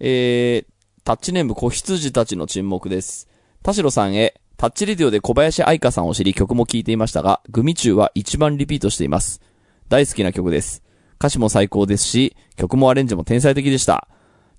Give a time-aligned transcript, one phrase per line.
[0.00, 3.28] えー、タッチネーム子羊たちの沈黙です。
[3.62, 9.40] 田代さんへ、タッチレディオで小林愛香さんを知り曲も聴いていましたが、グミ中は一番リピートしています。
[9.88, 10.82] 大好きな曲です。
[11.18, 14.08] 歌詞も最高ですし、曲もアレンジも天才的でした。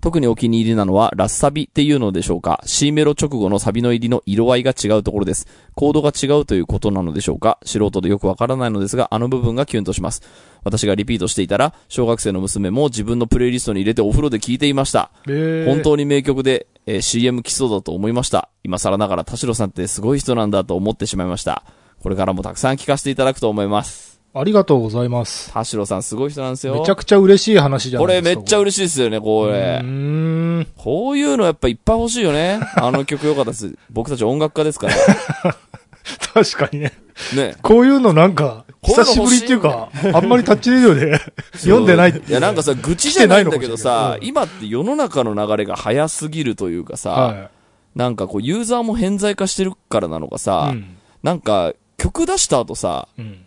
[0.05, 5.47] 特にお気に入りなのは、ラスサビっていうのでしょうか ?C メロ直後のサビの入りの色合いが違うところです。
[5.73, 7.57] コードが違うということなのでしょうか？
[7.65, 10.21] 素人でよくわからないのですが、あの部分がキュンとします。
[10.63, 15.09] 私がリピートしていたら、小学生の娘も自分のプレイリストに入れてお風呂で聴いていました。
[15.27, 18.49] えー本当に名曲で、えー CM 来そうだと思いました。
[18.63, 21.63] 今更ながら田代さんってすごい人なんだと思ってしまいました。
[22.03, 24.14] これからもたくさん聞かせていただくと思います。
[24.37, 25.53] ありがとうございます。
[25.53, 26.73] 田代さんすごい人なんですよ。
[26.73, 28.29] めちゃくちゃ嬉しい話じゃこないですか。
[28.31, 29.79] れめっちゃ嬉しいですよね、こうれ。
[29.81, 30.67] ーん。
[30.75, 32.59] こういうのやっぱいっぱい欲しいよね。
[32.75, 33.73] あの曲良かったです。
[33.89, 34.93] 僕たち音楽家ですから。
[36.33, 36.91] 確かにね。
[37.33, 37.55] ね。
[37.61, 41.17] こういうのなんか、久しぶりっていうか、あんまりタッチレディオで
[41.55, 47.49] 読んでないっていういや、なんかさ、愚痴じゃないんだけどさ今って世の中の流れが早すぎるというかさ、は
[47.95, 50.39] なんかこうユーザーも偏在化してるからなのかい。
[50.39, 50.97] さ、うん。
[51.23, 53.45] なんか曲出した後さ、うん。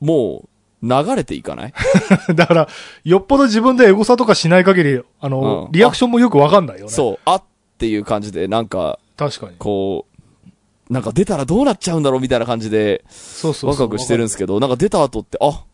[0.00, 0.48] もう
[0.88, 1.72] 流れていかない？
[2.34, 2.68] だから、
[3.04, 6.90] よっぽど自分でエゴサとかしない限り、あの、うんリアクションもよくわかんないよね。
[6.90, 7.42] そう、あっ
[7.78, 9.56] ていう感じで、なんか、確かに。
[9.58, 10.06] こ
[10.88, 13.70] う、なんか出たらどうなっちゃうんだろうみたいな感じで、そうそう。
[13.70, 15.64] ワクワクしてるんですけど、なんか出た後って、あ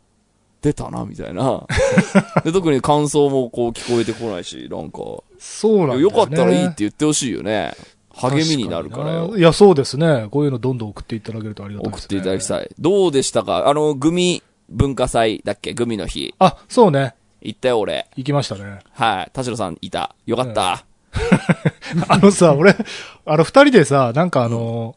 [0.62, 1.66] 出たな、みたいな。
[2.42, 4.98] で、特に感想もこう聞こえてこないし、なんか、
[5.38, 6.02] そうなんだよ、ね。
[6.04, 7.74] よかったらいいって言ってほしいよね。
[8.16, 10.28] 励みになるからよいや、そうですね。
[10.30, 12.06] こういうのどんどん送っていただけるとありがたいです、ね。
[12.06, 12.48] 送っていただきい。
[12.48, 12.70] たい。
[12.78, 13.68] どうでしたか？
[13.68, 15.74] あの、グミ文化祭だっけ？
[15.74, 16.34] グミの日。
[16.38, 17.14] あ、そうね。
[17.42, 18.06] 行ったよ、俺。
[18.16, 18.78] 行きましたね。
[18.92, 19.30] はい。
[19.32, 20.14] 田代さんいた。
[20.26, 20.84] よかった。
[22.08, 22.74] あのさ、俺、
[23.26, 24.94] あの、二人でさ、なんかあの、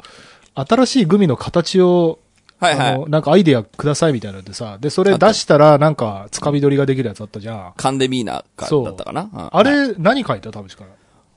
[0.56, 2.20] 新しいグミの形を、
[2.60, 3.10] はいはい。
[3.12, 7.74] なんかアイデアくださいみたいなのでさ、で、それ出したら、なんか、つかみ取りができるやつあったじゃん。
[7.78, 10.52] カンデミーナかそうだったかな、うんあはいれ、何書いた？
[10.52, 10.90] 田淵から。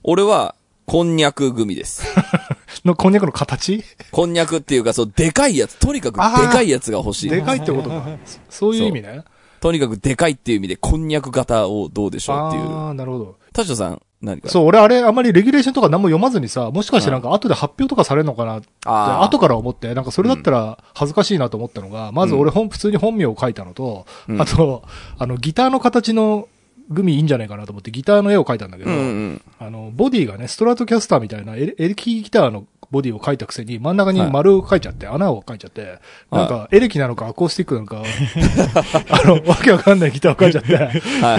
[0.02, 0.54] 俺は、
[0.90, 2.02] こんにゃくグミです。
[2.84, 3.84] の、こんにゃくの形？
[4.10, 5.78] こんにゃくっていうか、そう、でかいやつ。
[5.78, 7.30] とにかくでかいやつが欲しい。
[7.30, 8.08] でかいってことか。
[8.48, 9.22] そういう意味ね。
[9.60, 12.76] とにかくでかいっていう意味で、こんにゃく型をどうでしょうっていう。
[12.76, 13.36] ああ、なるほど。
[13.52, 14.48] 田代さん、何か？
[14.48, 24.82] そう、俺あれ、あんまりレギュレーションとか何も読まずにさ、もしかしてなんか後で発表とかされるのかなって、後から思って、なんかそれだったら恥ずかしいなと思ったのが、まず俺本、普通に本名を書いたのと、うんあと、
[25.18, 26.48] あの、ギターの形の
[26.90, 29.42] グミいいんじゃないかなと思ってギターの絵を描いたんだけど、うんうん。
[29.60, 36.00] あの、ボディがね、ストラトキャスターみたいなエレキギターのボディを描いたくせに真ん中に丸を描いちゃって、穴を描いちゃって、
[36.32, 38.02] なんかエレキなのかアコースティックなのか、
[39.22, 40.84] あの、わけわかんないギターを描いちゃって、はい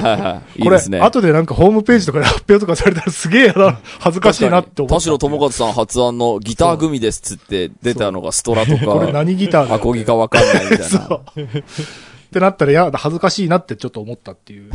[0.01, 0.59] はいはい。
[0.59, 0.99] いいこれ、ですね。
[0.99, 3.53] 後でなんかホームページとかで発表とかされたらすげえ
[3.99, 4.95] 恥ずかしいなって思った。
[4.95, 11.19] 田代智和さん発案のギターグミですっつって出たのがストラとこれか、何ギターだアコギかわかんないみたいな。
[12.31, 14.71] ってなったら、いや、恥ずかしいなってちょっと思ったっていう。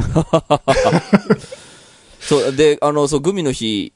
[2.20, 3.94] そう、で、あの、そう、グミの日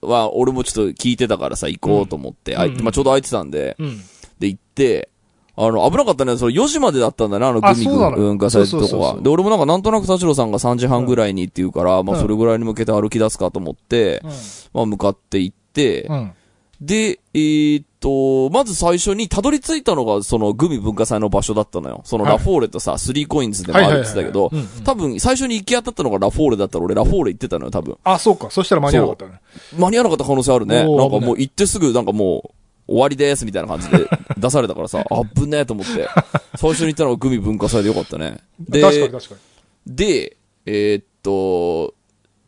[0.00, 4.00] は俺もちょっと聞いてたからさ、行こうと思って、あいうんまあ、ちょうど空いてたんで、うん。
[4.38, 5.08] で、行って、
[5.56, 6.36] あの、危なかったね。
[6.36, 9.20] それ4時までだったんだな、あの、グミあそうなの文化祭ってとこは。
[9.20, 14.22] で、俺もなんかなんとなく田代さんが3時半ぐらいにって言うから、まあ、うんそれぐらいに向けて歩き出すかと思って、
[14.72, 16.32] まあ、向かって行って、うん。
[16.80, 22.00] で、えーっと、まず最初にたどり着いたのが、そのグミ文化祭の場所だったのよ。
[22.04, 24.50] そのはいラフォーレとさ、スリーコインズでもあるって言ってたけど
[24.84, 27.96] 多分最初に行き当たったのがラフォーレだったら俺ラフォーレ行ってたのよ、多分。
[28.04, 28.50] あ、そうか。
[28.50, 29.40] そしたら間に合わなかったね。
[29.78, 30.76] 間に合わなかった可能性あるね。
[30.76, 32.52] なんかもう行ってすぐ、なんかも
[32.88, 34.08] う、終わりです、みたいな感じで
[34.38, 36.08] 出されたからさ、あぶねえと思って。
[36.56, 38.38] 最初に行ったのがグミ文化祭でよかったね。
[38.58, 39.34] で、確かに確か
[39.86, 39.94] に。
[39.94, 40.36] で、
[40.66, 41.94] えーっと、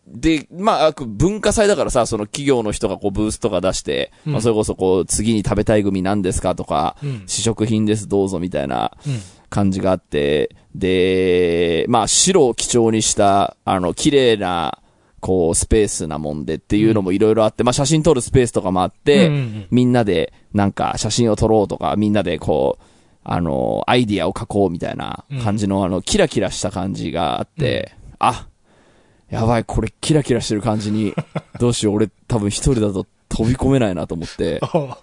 [0.06, 4.32] で、まあ、文化祭だからさ、その企業の人がこうブースとか出して、うん。
[4.32, 7.22] まあそれこそこう、次に食べたいグミ何ですかとか、うん。
[7.26, 9.20] 試食品ですどうぞみたいなうん。
[9.48, 14.78] 感じがあって、で、まあ白を基調にした、あの、綺麗な、
[15.20, 19.66] こう、スペースなもんでっていうのもいろいろあって、まあ写真撮るスペースとかもあって、うんうんうん。
[19.70, 22.84] みんなでなんか写真を撮ろうとか、みんなでこう、
[23.24, 28.48] あの、アイディアを書こうみたいな感じの、あの、キラキラした感じがあって、あ、
[29.32, 31.14] やばい、これキラキラしてる感じに、
[31.58, 34.98] どうしよう、俺多分一人だと飛び込めないなと思って、 あ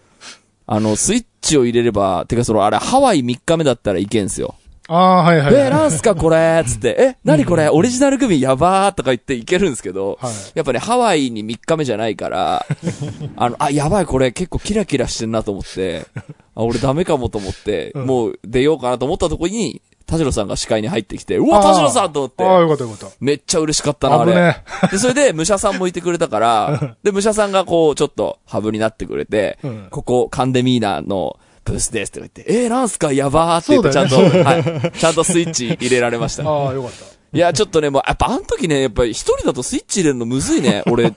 [0.68, 4.54] あの、スイッチを入れれば、てかその、あれ、ハワイ3日目だったらいけんすよ。
[4.92, 5.64] あー、はいはいはい。
[5.66, 6.64] えー、なんすかこれ？
[6.66, 7.70] つって、え、何これ？
[7.70, 10.34] オリジナルグミやばーとか言っていけるんですけど、はい。
[10.56, 12.66] やっぱね、ハワイに3日目じゃないから、
[13.38, 16.08] あの、あ、やばい、これ結構キラキラしてんなと思って、
[16.56, 18.06] あ、俺ダメかもと思って、うん。
[18.08, 23.16] もう出ようかなと思ったとこに、田代さんが視界に入ってきて、うわ、田代さんと思って、ああ、よかったよかった。
[23.20, 24.32] めっちゃ嬉しかったな、あれ。
[24.32, 29.88] 危ねで、それで、武者さんもいてくれたから、 で、武者さんがこう、ちょっと、ハブになってくれて、うん。
[29.92, 31.38] ここ、カンデミーナの
[31.70, 33.12] ブースですって言って、えー、なんすか？
[33.14, 34.92] やばーって言って、ちゃんと、そうだよはい。
[34.92, 36.44] ちゃんとスイッチ入れられました。
[36.50, 37.06] ああ、よかった。
[37.38, 41.14] いや、ちょっとね、もう、やっぱあの時ね、やっぱり一人だとスイッチ入れるのむずいね、 俺。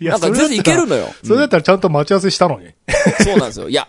[0.00, 1.08] いなんか全然いけるのよ。
[1.24, 2.68] それだったらちゃんと待ち合わせしたのに。
[3.24, 3.68] そうなんですよ。
[3.68, 3.88] いや、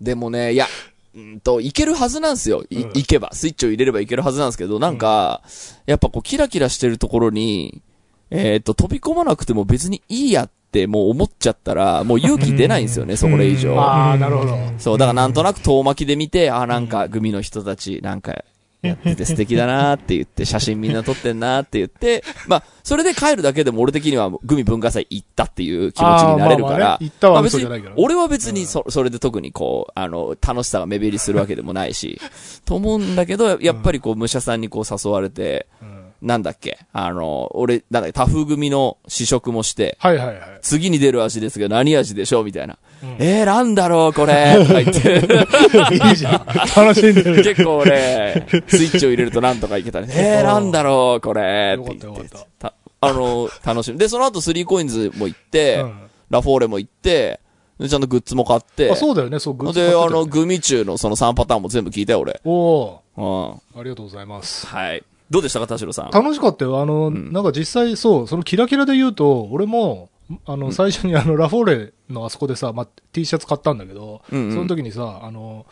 [0.00, 0.66] でもね、いや、
[1.14, 2.64] うんと、いけるはずなんですよ。
[2.70, 3.30] い、うんいけば。
[3.32, 5.42] スイッチを入れればいけるはずなんですけど、なんか、
[5.86, 7.82] やっぱこう、キラキラしてるところに、
[8.30, 13.78] えっ、と、飛び込まなくても別にいいやってもう思っちゃったら、もう勇気出ないんですよね、そこれ以上。
[13.80, 14.58] ああ、なるほど。
[14.78, 18.44] そう、だからなんとなく遠巻きで見て、あ、なんか、グミの人たち、なんか、
[18.82, 32.20] やってて素敵だなーって言って、写真みんな撮ってんなーって言って、まあ、それで帰るだけでも俺的にはグミ文化祭行ったっていう気持ちになれるからまあまあね、行ったはまあ別に嘘じゃないからね俺は別にそ、それで特にこう、あの、楽しさが目減りするわけでもないし、
[32.66, 40.38] と思うんだけど、やっぱりこう、武者さんにこう誘われて、うんなんだっけ、あの、俺、なんだっけ、タフ組の試食もして、はいはいはい。
[40.62, 42.44] 次に出る味ですけど何味でしょう？
[42.44, 42.78] みたいな。
[43.02, 44.12] うんえー、なんだろう？
[44.14, 45.18] これとか言って。
[46.08, 46.46] いいじゃん。
[46.74, 47.44] 楽しんでる。
[47.44, 50.08] 結構俺、スイッチを入れるとなんとかいけたね。
[50.10, 51.76] えー、なんだろう、これ。
[51.78, 52.28] って言って
[52.58, 52.72] た
[53.02, 53.98] あの、楽しみ。
[53.98, 56.00] で、その後スリーコインズも行って、うん
[56.30, 57.38] ラフォーレも行って、
[57.78, 62.40] でちゃんとグッズも買って、あ、そうだよね、そう、グッズで、あの、グミ中のその3パターンも全部聞いたよ、俺。
[62.44, 63.24] おうん。
[63.24, 64.66] ーありがとうございます。
[64.66, 65.04] はい。
[65.34, 66.10] どうでしたか、田代さん？
[66.12, 66.80] 楽しかったよ。
[66.80, 70.08] あの、なんか実際、そう、そのキラキラで言うと、俺も、
[70.46, 74.52] あの、最初にあの、ラフォーレのあそこでさ、まあ、T シャツ買ったんだけど、うんうん。
[74.54, 75.66] その時にさ、あの、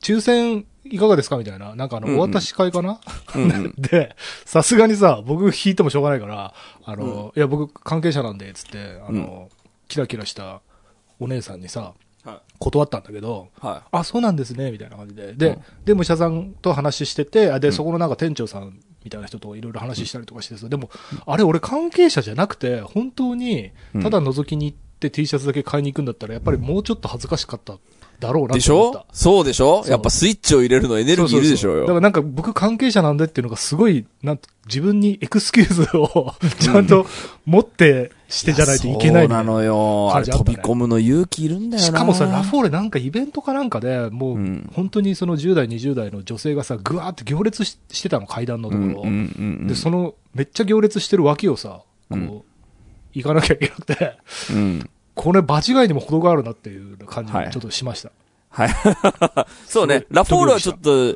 [0.00, 2.20] 抽選いかがですかみたいな、なんかあの、うんうん。
[2.20, 3.00] お渡し会かな、
[3.34, 3.74] うんうん。
[3.82, 4.14] で、
[4.44, 9.48] さすがにさ、僕引いてもしょうがないから、あの、いや、僕関係者なんで、つって、あの、
[9.88, 10.60] キラキラした
[11.18, 11.94] お姉さんにさ、は
[12.58, 13.66] 断ったんだけど、い。
[13.66, 15.32] はあ、そうなんですね、みたいな感じで。
[15.34, 20.90] で、うんで、武者さんと話してて、あで、そこのなんか店長さんみたいな人といろいろ話したりとかしてさ、でも、
[21.26, 23.72] あれ俺関係者じゃなくて、本当に、
[24.02, 27.78] ただ覗きに行って T シャツだけ買いに行くんだったら、やっぱりもうちょっと恥ずかしかった
[28.20, 28.48] だろうい。
[28.48, 29.04] でしょ？
[29.12, 29.82] そうでしょ？
[29.88, 31.80] やっぱスイッチを入れるのエネルギーいるでしょうよ。
[31.82, 37.06] だからなんか僕関係者なんでっていうのがすごい、なんと自分にエクスキューズを ちゃんと
[37.46, 39.44] 持ってしてじゃないといけないみたいな。
[39.44, 40.14] そうなのよ。
[40.14, 41.86] あれ飛び込むの勇気いるんだよな。
[41.86, 48.86] しかもさ、ラフォーレなんかイベントかなんかで、もう、うん本当にその10代、20代の女性がさ、ぐわーって行列ししてたの、階段のところ。
[48.86, 52.42] うんうんうんうんで、その、めっちゃ行列してる脇をさ、こう、うん
[53.12, 54.16] 行かなきゃいけなくて、
[54.52, 54.90] うん。
[55.20, 58.10] これ場違いにも程があるなっていう感じはいがちょっとしました。
[58.48, 58.70] はい。
[59.68, 60.06] そうね。
[60.08, 61.08] ラフォールはちょっと、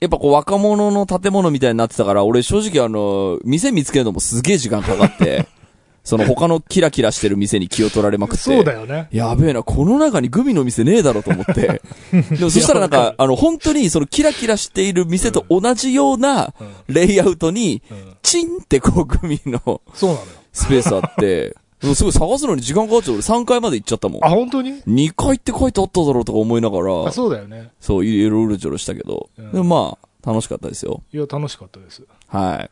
[0.00, 5.46] やっぱこう若者の建物みたいになってたから、俺正直あの、店見つけるのもすげえ時間かかって、
[6.02, 8.42] その他のキラキラしてる店に気を取られまくって。
[8.42, 9.06] そうだよね。
[9.12, 11.80] やべえな、この中にグミの店ねえだろと思って。
[12.10, 20.26] でもそしたらなんか、かあの、本当にそのキラキラしている店と同じようなうんレイアウトに、うんチンってこうグミのそうなのよ。
[20.52, 23.14] スペースあって、すごい探すのに時間かかっちゃう。
[23.14, 24.30] 俺3階まで行っちゃったもんあ、。
[24.30, 27.70] 本当に？2階って書いてあっただろうとか思いながらあ、、そうだよね。
[27.80, 31.02] そう、いろいろちょろしたけど、うんでもまあ、楽しかったですよ。
[31.12, 32.04] いや、楽しかったです。
[32.26, 32.70] はい。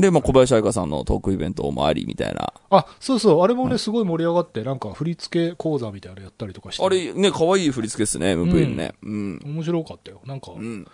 [0.00, 2.52] で、まあ、小林愛香さんのトークイベントもありみたいな。
[2.68, 6.84] あ、そうそう、あれもね、すごい盛り上がって、なんか振り付け講座みたいなのやったりとかして。
[6.84, 8.92] あれ、ね、可愛い振り付けですね、MV ね。
[9.02, 9.40] うん。
[9.44, 10.20] 面白かったよ。
[10.26, 10.86] なんか、うん。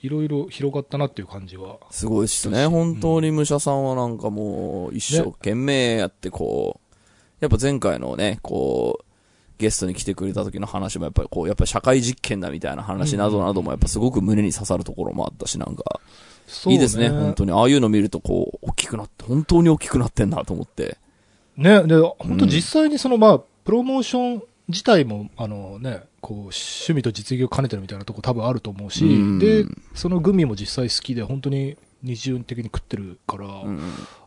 [0.00, 1.78] いろいろ広がったなっていう感じは。
[1.90, 2.66] すごいっすね。
[2.66, 6.85] 本当に武者さんはなんかもう、一生懸命やってこう、
[7.40, 9.04] やっぱ前回のね、こう、
[9.58, 16.00] ゲストに来てくれた時の話もやっぱりこう、やっぱり社会実験だみたいな話などなどもやっぱすごく胸に刺さるところもあったし、なんか、
[16.66, 17.52] いいですね、本当に。
[17.52, 20.98] ああいうの見るとこう、大きくなって、本当に大きくなってんなと思って。
[21.56, 33.80] ね、で、本当実際にその、まあ、プロモーション自体も、あのね、こう、趣味と実業を兼ねてるみたいなとこ多分あると思うし、うんで、そのグミも実際好きで、本当に二重的に食ってるから、うん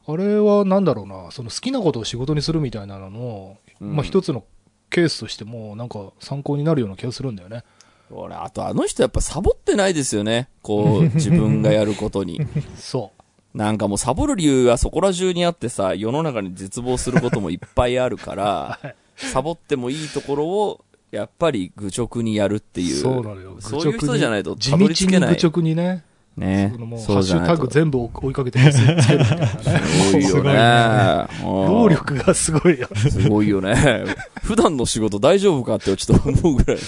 [0.07, 4.43] あれはなんだろうな、その好きなことを仕事にするみたいなのの、うんまあ一つの
[4.89, 7.63] ケースとしても、なんか参考になるような気がするんだよね。
[8.11, 10.49] 俺、あとあの人やっぱサボってないですよね。
[10.61, 12.41] こう、 自分がやることに。
[12.75, 13.11] そ
[13.53, 18.79] なんかもうサボる理由がそこら中にあってさ、世の中に絶望することもいっぱいあるから、
[19.15, 22.83] サボってもいいところを、やっぱり愚直にやるってう。
[22.83, 22.95] いう。
[22.95, 23.57] そうなのよ。
[23.59, 25.35] そういう人じゃないと地たどり着けない。
[25.35, 26.03] 道に愚直にね、
[26.39, 27.67] ねハそうじゃないとッシュタグ。
[27.67, 29.47] 全部追いかけてつけるみたいなね。
[29.47, 31.27] すごいよね。
[31.43, 32.87] 労力がすごいよ。
[32.89, 34.05] うんすごいよね。
[34.43, 36.81] 普段の仕事大丈夫かってちょっと思うぐらいね。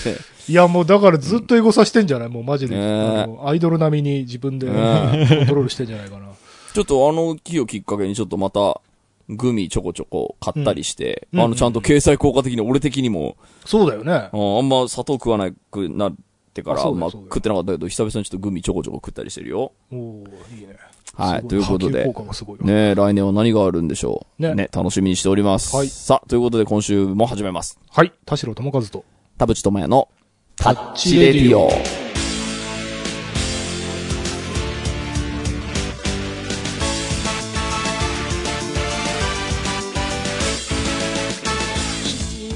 [0.48, 2.30] いや、もうだからずっとエゴさしてんじゃない？
[2.30, 2.76] もうマジで。
[3.44, 6.28] アイドル並みに自分でコンねトロールしてんじゃないかな。
[6.74, 8.80] ちょっとあの日をきっかけにちょっとまた、
[9.30, 14.14] グミちょこちょこ買ったりして、うんあのちゃんと経済効果的に俺的にも、そうだよね。
[14.14, 16.12] ああんま砂糖食わなくな
[16.52, 19.72] ってから、まあ食ってなかったけど、久々にちょっとグミちょこちょこ食ったりしてるよ。
[19.92, 20.76] おおいいね。
[21.16, 22.06] はい、ということで
[22.62, 24.42] ねえ来年は何があるんでしょう。
[24.42, 25.76] ねね楽しみにしております。
[25.76, 27.80] はいさあ、ということで今週も始めます。
[27.90, 28.14] はい。
[28.26, 29.06] 田代智和と。
[29.38, 30.10] 田淵智也の
[30.56, 32.11] タッチレディオ。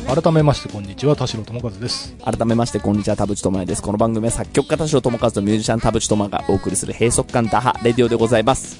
[0.07, 2.15] 改めましてこんにちは田代智和です。
[2.23, 3.81] 改めまして、こんにちは、田淵智也です。
[3.81, 8.77] この番組は作曲家田代智和とミュージシャン田淵智也がお送りする閉塞感打破レディオでございます。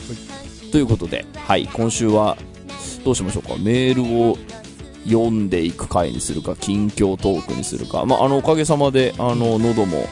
[0.71, 2.37] ということで、はい、今週は、
[3.03, 4.37] どうしましょうか、メールを
[5.05, 10.07] 読んでいく回にするか、近況トークにするか、まあ、あの、おかげさまで、あの、喉も、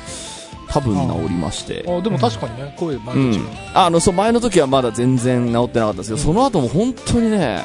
[0.67, 1.85] 多分治りまして。
[1.87, 3.47] あでも確かにね声前うん。
[3.75, 7.63] あのそう前の時はまだ全然治ってなかったんですけど、その後も本当にね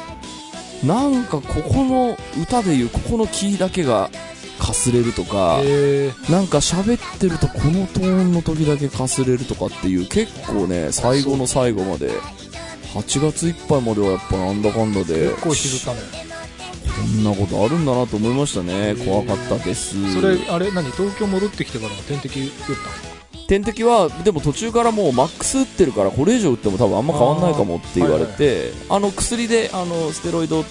[0.83, 4.09] なんかここの歌でいうここのキーだけが
[4.59, 12.11] かすれるとか、えなんか喋ってるとこのトーンの時だけかすれるとかっていう結構ね最後の最後まで。
[12.93, 15.99] 8月いっぱいまではやっぱなんだかんだで結構引きずったね。
[16.99, 18.95] こんなことあるんだなと思いましたね。
[19.05, 19.95] 怖かったです。
[20.13, 20.89] それあれ何？
[20.91, 23.08] 東京戻ってきてから点滴打った
[23.49, 30.69] 点滴はでも途中からもうマックス打ってるからこれ以上打っても多分あんま変わんないかもって言われてあ,、の薬であのステロイドと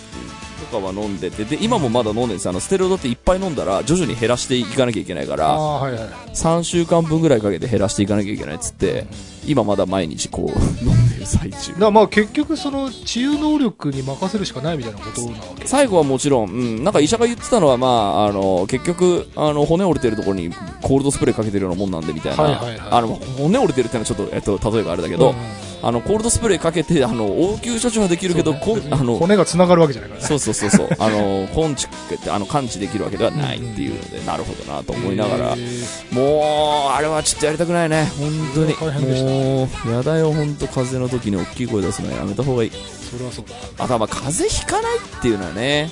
[0.68, 6.00] かは飲んでてで今もまだ飲んでるんですあのステロイドっていっぱい飲んだら徐々に減らしていかなきゃいけないかあらあはいはい
[6.34, 9.06] 3週間分ぐらいかけて減らしていかなきゃいけないっつって
[9.46, 11.75] 今まだ毎日こう飲んでる最中。
[11.78, 22.88] だまあ結局その治癒能力に任せるしかないみたいなことなわけ最後はもちろん、うん、なんか医者が言ってたのは、まあ、あの結局あの骨折れてるところにコールドスプレーかけてるようなもんなんでみたいな、はいはいはい。
[22.90, 28.61] あの骨折れてるってのはちょっと、えっと、例えがあれだけど、うんあのコールドスプレーかけてあの応急処置はできるけど、ね。
[28.90, 30.26] あの骨が繋がるわけじゃないからね。
[30.26, 30.88] そうそうそうそう。
[30.99, 36.14] あのコンチってあの完治できるわけではないっていうので、なるほどなと思いながら、えー。
[36.14, 38.11] もうあれはちょっとやりたくないね。
[38.18, 38.75] 本当に。
[38.75, 42.70] もうやだよ本当風邪の時に大きい声出すのやめた方がいい。
[42.70, 43.85] それはそうだ。
[43.85, 45.90] あとはまあ風邪ひかないっていうのはね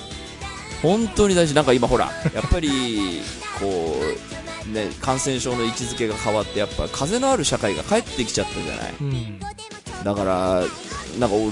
[0.81, 1.53] 本当に大事。
[1.53, 3.21] なんか今ほらやっぱり
[3.59, 3.95] こ
[4.67, 8.93] うね感染症の位置づけが変わってやっぱ風のある社会が帰ってきちゃったじゃない。
[8.99, 9.39] うん
[10.07, 10.63] だから
[11.19, 11.51] なんかお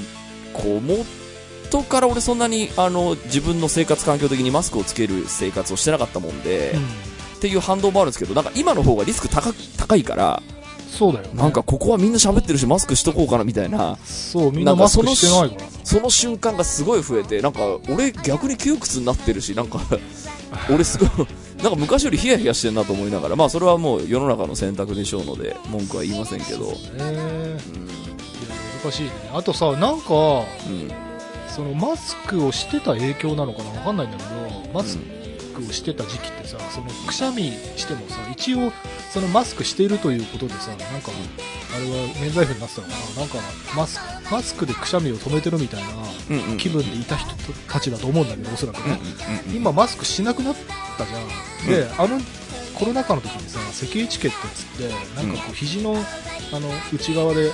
[0.57, 6.73] こう元から俺そんなにあの自分の生活環境的にマスクをつける生活をしてなかったもんで、
[7.35, 10.41] っていう反動もあるんですけどなんか今の方がリスク高高いから
[10.87, 11.33] そうだよね。
[11.33, 13.97] なんかここはみんな喋ってるしマスクしとこうかなみたいな。
[14.05, 15.69] そうみんなマスクしてないから。
[15.83, 17.59] その瞬間がすごい増えてなんか
[17.89, 19.81] 俺逆に窮屈になってるしなんか
[20.73, 21.09] 俺すごい
[21.61, 27.85] なんか昔よりヒヤヒヤしてんなと思いながらまあそれはもう世の中の選択でしょうので文句は言いませんけど、えーうん
[28.85, 29.11] 難しいね。
[29.33, 30.91] あとさなんかうん
[31.47, 34.29] そのマスクをしてた影響なのかなわかんないんだけど
[34.73, 34.97] マス
[35.53, 37.43] クをしてた時期ってさそのくしゃみ
[37.77, 38.73] してもさ一応
[39.11, 41.11] そのマスクしてるということでさなんか
[41.75, 43.21] あれは免罪符になってたのかな。
[43.21, 43.37] なんか
[43.75, 43.99] マス
[44.29, 45.87] マスクでくしゃみを止めてるみたいな
[46.57, 47.31] 気分でいた人
[47.69, 48.99] たちだと思うんだけどおそらくね、
[49.53, 50.55] 今マスクしなくなっ
[50.97, 52.19] たじゃん、であの
[52.77, 55.95] コロナ禍の時にさ咳エチケットっつってなんかこう肘の
[56.53, 57.51] あの内側で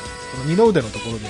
[0.47, 1.25] 二の腕のところで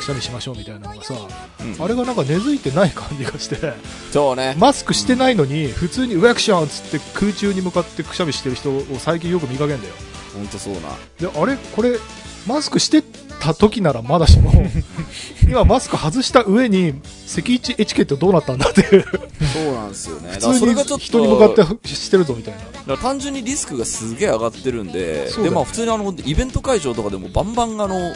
[0.00, 1.84] くしゃみしましょうみたいなのがさ、うん。
[1.84, 3.74] あれがなんか根付いてない感じがして
[4.10, 4.56] そうね。
[4.58, 9.94] マスクしてないのに普通にウェクションっつって空中に向かってくしゃみしてる人を最近よく見かけんだよ。
[10.34, 10.80] 本当そうな。
[11.18, 11.98] であれこれ
[12.46, 13.02] マスクして
[13.40, 14.52] た時ならまだしも
[15.48, 16.94] 今マスク外した上に
[17.26, 19.04] 咳エチエチケットどうなったんだっていう。
[19.52, 20.32] そうなんですよね。
[20.34, 22.60] だから普通にそれがちょっと人に向かってしてるぞみたいな。
[22.60, 28.12] だから単純にリスクがすげえ上がってるんででまあ普通にあのイベント会場とかでもバンバンあの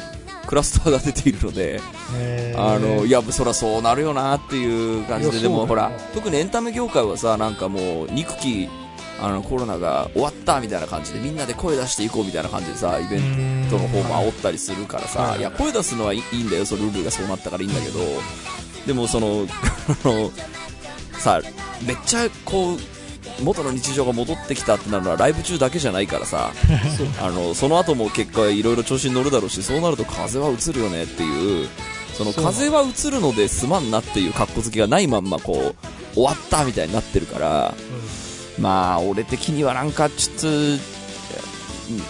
[0.47, 1.81] クラスターが出ているので
[2.57, 8.69] あのいやそりゃそうなるよなっていう感じででもほら特にエンタメ業界はさなんかもう憎き
[9.21, 18.01] あのコロナが終わったみたいな感じでみんなで声出していこうみたいな感じでさイベントの方も煽ったりするからはいさいや声出すのはいいんだよそのルールがそうなったからいいんだけど
[18.87, 19.47] でもその
[21.19, 21.41] さ
[21.87, 22.79] めっちゃこう
[23.43, 26.53] 元の日常が戻ってきたってなるのはライブ中だけじゃないからさ
[27.21, 31.69] あのその後も結果いろいろ調子に乗るだろうしそうなると風は移るよねっていう
[32.17, 35.75] その風は移るのですまんなっていう格好つきがないまんまこ
[36.13, 37.75] う終わったみたいになってるから
[38.65, 40.47] まあ俺的にはなんかちょっと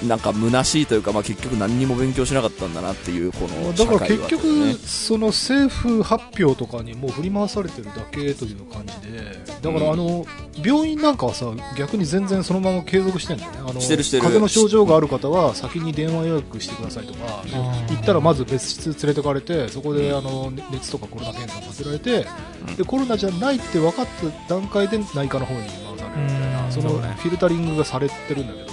[0.06, 9.18] なんか虚しいというか、まあ、結局何にも勉強しなかったんだなっていうこのだから結局、ねその政府発表とかにもう振り回されてるだけという感じで、
[9.62, 10.24] だからあの、
[10.64, 11.46] 病院なんかはさ、
[11.76, 13.58] 逆に全然そのまま継続してるんだよね。
[13.60, 17.42] あの風邪の症状がある方は先に電話予約してくださいとか、
[17.88, 22.26] 行ったらまず別室連れてかれて、そこであの熱とかコロナ検査をさせられて、
[22.68, 22.76] うん。
[22.76, 24.06] で、コロナじゃないって分かっ
[24.46, 25.83] た段階で内科の方に
[26.16, 28.72] な、うんそのフィルタリングがされてるんだけど、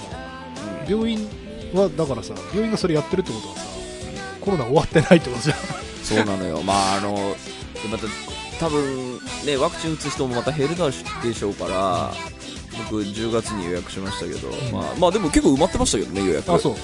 [0.88, 1.28] 病院
[1.74, 3.62] はだからさ、病院がそれやってるってことはさ、
[4.40, 5.56] コロナ終わってないってことじゃん。
[6.02, 8.06] そうなのよ、まああのでまた
[8.58, 12.12] 多分ねワクチン打つ人もまた減るでしょうから、
[12.90, 14.72] 僕10月に予約しましたけど、ん。
[14.72, 16.52] まあまあでも結構埋まってましたけどね予約。
[16.52, 16.74] あ、そう。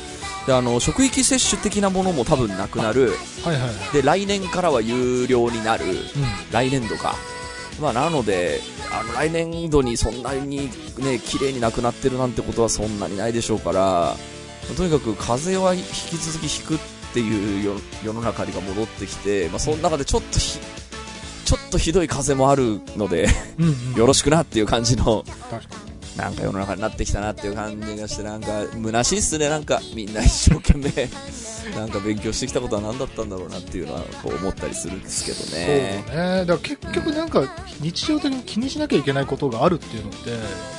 [0.47, 3.13] であの職域接種的なものも多分なくなる。
[3.45, 3.93] はいはいはい。
[3.93, 5.85] で来年からは有料になる。
[5.87, 5.95] うん。
[6.53, 7.17] 来年度か
[7.81, 8.61] まあ、なので、
[8.93, 14.17] あの、来年度にそんなにね、綺麗になくなってるなんてことはそんなにないでしょうから、
[14.77, 16.79] とにかく風邪は引き続き引くっ
[17.15, 20.59] ていう世世の中が戻ってきて、まあ、その中でちょっとひ、
[21.45, 23.95] ちょっとひどい風もあるので、うん、うん。
[23.95, 25.25] よろしくなっていう感じの。
[26.19, 31.09] なんか世の中になってきたなっていう感じがして、なんか虚しいっすね、なんかみんな一生懸命、
[31.79, 36.05] なんか勉強してきたことは何だったんだろうなっていうのはこう思ったりするんですけどそうね。
[36.11, 36.45] ね。
[36.45, 37.45] だから結局なんか
[37.81, 40.31] 日常的に気にしなきゃいけないことがあるっていうのって、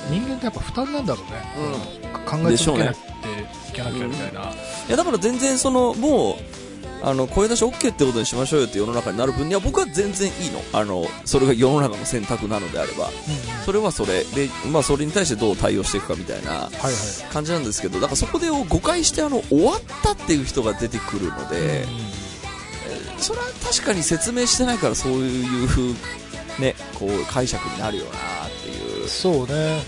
[0.10, 2.10] 人間ってやっぱ負担なんだろうね。
[2.26, 4.42] 考え続けなきゃいけなきゃみたいな。
[4.42, 6.59] いやだから全然そのもう
[7.02, 10.62] あの声出し OK ってことにしましょうよって世の中になる分には僕は全然いいの。
[10.74, 13.10] あのそれが世の中の選択なのであれば。
[13.66, 14.24] それはそれ。
[14.24, 16.70] で、まあ、それに対してどう対応していくかみたいな。
[17.32, 21.86] 感じなんですけどだからそこで誤解してあの終わったっていう人が出てくるので、
[23.18, 25.94] それは確かに説明してないからそういう風
[26.60, 28.14] ねこう解釈になるよなっ
[28.64, 29.08] ていう。
[29.08, 29.82] そうね。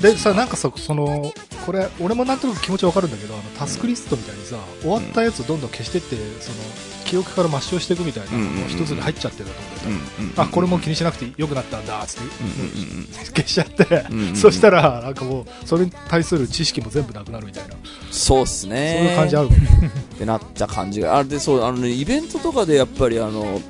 [0.00, 1.32] でさ、なんかさ、その、
[1.64, 6.56] これ、俺もなんとなく気持ちわかるんだけど、あのタスクリストみたいにさ、終わったやつをどんどん消してって、その、
[7.04, 9.52] 記憶から抹消していくみたいなうんうんうんの一つに入っちゃってると
[9.88, 14.36] 思うんあ、これも気にしなくてよくなったんだ、つって、うんうんうん消しちゃって、うんうんうん。
[14.36, 17.74] そしたら、なんかもう、それに対する知識も全部なくなるみたいな、
[18.10, 18.96] そうっすね。
[18.98, 19.90] そういう感じあるもんね。
[20.14, 21.16] ってなった感じが。
[21.16, 23.60] あれでそうあの、ね、イベントとかでやっぱりあの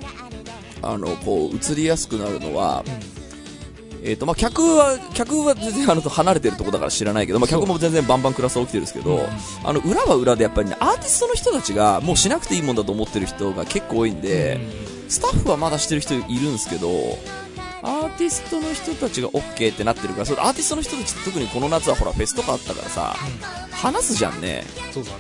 [0.83, 2.85] あのこう映りやすくなるのは、
[4.05, 9.27] えーとまあ、客は客は全然あの離れてるとこだから知らないけど、まあ、客も全然バンバンクラスは起きてるんですけど、うん
[9.65, 14.59] あの裏は裏でやっぱり、ね、アーティストの人たちがもうしなくていいもんだと思ってる人が結構多いんで、
[15.09, 16.89] スタッフはまだしてる人いるんですけど
[17.83, 23.15] アーティストの人たちが OK ってなってるからそれアーティストの人たち特にこの夏はほらフェスとかあったからさ
[23.73, 24.63] 話すじゃんね。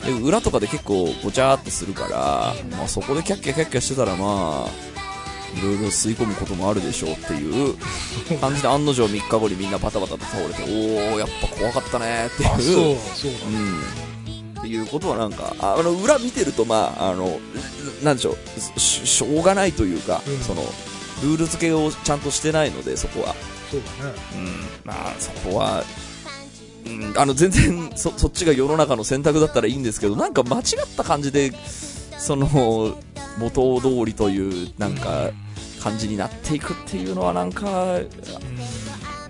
[0.06, 0.12] ね。
[0.22, 4.91] 裏とかで結構ごちゃーってするから、まあ、そこでキャッキャキャッキャしてたらまあ
[5.56, 7.76] いろいろ吸い込むこともあるでしょうっていう
[8.40, 13.38] 感じで案の定3日後にみんなバタバタと倒れておおやっぱ怖かったねっていうう、そうだ。
[13.46, 17.38] うん、っていうことはなんかああの裏見てるとまああの
[18.03, 18.37] なんでしょ
[18.76, 20.38] うししょうがないというか、うん。
[20.38, 20.62] その
[21.22, 23.35] ルール付けをちゃんとしてないのでそこは、
[23.70, 24.14] そうだね。
[24.35, 24.48] うん、
[24.85, 25.85] まあそこは、
[26.87, 30.64] うん、あの全然そそっちが世の中の選択だったらいいんですけどなんか間違っ
[30.96, 31.53] た感じで
[32.18, 32.96] その
[33.38, 35.31] 元通りというなんか
[35.83, 37.99] 感じになっていくっていうのはなんか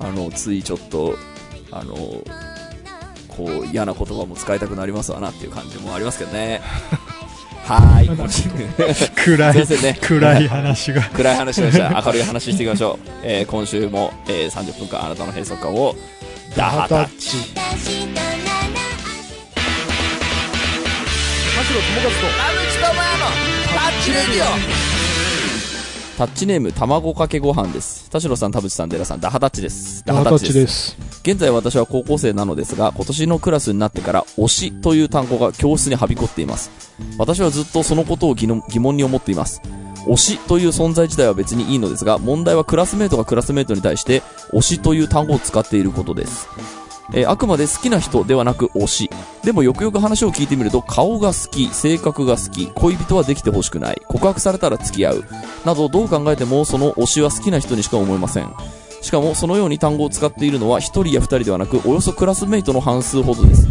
[0.00, 1.14] あのついちょっと
[1.70, 1.94] あの
[3.28, 6.60] こう嫌な言葉も使いたくなりますわなっていう感じもありますけどね。
[7.64, 8.08] はーい。
[9.14, 9.96] 暗すいね。
[10.02, 11.00] 暗い話が。
[11.02, 12.02] 暗い話しました。
[12.04, 15.96] 明るい話していきましょう、 えー今週も、えー30分間あなたの閉塞感を
[16.56, 17.36] ダハタッチ。
[17.54, 17.76] 田代
[21.74, 23.24] 友和と田口智也の
[23.72, 24.91] タッチレディオ
[26.18, 28.10] タッチネーム卵かけご飯です。
[28.10, 30.04] 田代さん田淵さん寺さんダハタッチです。
[30.04, 30.96] ダハタッチです。
[31.22, 36.70] 現在私は高校生なのですが今年のクラスになってから推しという単語が教室にはびこっています。
[37.18, 39.62] 私はずっとそのことを疑問疑問に思っています。
[40.06, 44.20] 推しという存在自体は別にいいのですが問題はクラスメートがクラスメートに対して
[44.52, 46.48] 推しという単語を使っていることです
[47.12, 49.10] えーあくまで好きな人ではなく推し。
[49.42, 55.24] でもよくよく話を聞いてみると、顔が好き、性格が好き、恋人はできてほしくない、告白されたら付き合う、
[55.64, 58.54] などどう考えてもその推しは好きな人にしか思えません。
[59.02, 63.66] しかもそのように単語を使っているのは1人や2人ではなく、およそクラスメイトの半数ほどです。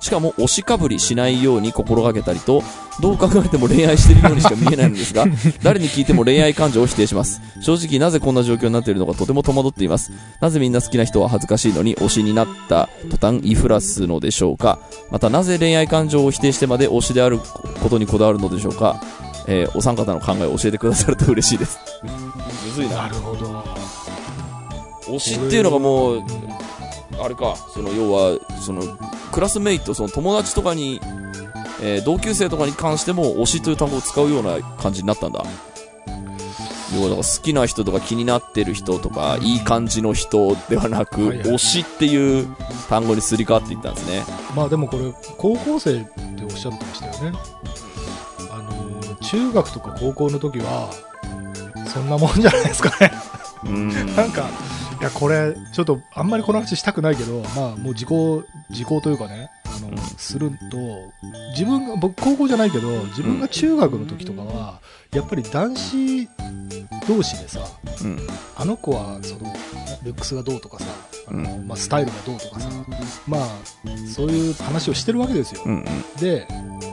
[0.00, 2.62] しかも推しかぶりしないように心がけたりと、
[3.00, 5.24] どう考えても恋愛しているようにしか見えないのですが、
[5.62, 7.40] 誰に聞いても恋愛感情を否定します。
[7.60, 10.10] 正直なぜこんな状況になっているのかとても戸惑っています。
[10.40, 14.80] なぜみんな好きな人は恥ずかしいのに推しになった途端言いふらすのでしょうか
[15.12, 19.00] またなぜ恋愛感情を否定してまで推しであることにこだわるのでしょうか
[19.46, 21.78] えーお三方の考えを教えてくださると嬉しいです。
[22.02, 24.01] むずいなるほど。
[25.06, 26.22] 推しっていうのがもう、
[27.20, 28.82] あれか、その要は、その
[29.32, 31.00] クラスメイト、その友達とかに、
[31.82, 35.44] えー同級生とかに関しても推しという単語を使うような感じになったんだ。
[36.94, 42.46] 要はだから好きな人とか気になってる人とか、いい感じの人ではなく、はいはい推しっていう
[42.88, 44.22] 単語にすり替わっていったんですね。
[44.54, 47.38] まあでもこれ、高校生っておっしゃってましたよね。
[48.50, 50.90] あの、中学とか高校の時は、
[51.92, 53.12] そんなもんじゃないですかね。
[53.64, 53.88] うん。
[54.14, 54.48] なんか、
[55.02, 60.76] いや、これ、ちょっと、あんまりこの話したくないけど、まあ、もう時効、時効というかね、あの、うんすると、
[61.50, 64.80] 自分が、僕、高校じゃないけど、自分が中学の時とかは、
[65.12, 66.28] やっぱり男子
[67.08, 67.66] 同士でさ、
[68.04, 68.20] うん。
[68.56, 69.52] あの子は、その、
[70.04, 70.86] ルックスがどうとかさ、
[71.26, 72.68] あのまあ、スタイルがどうとかさ、
[73.26, 73.42] まあ、
[74.06, 75.62] そういう話をしてるわけですよ。
[75.66, 75.72] うん。
[75.72, 75.84] うん。
[76.20, 76.46] で、